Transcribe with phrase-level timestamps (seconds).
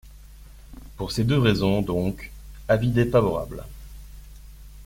[0.97, 2.31] Pour ces deux raisons, donc,
[2.67, 3.63] avis défavorable.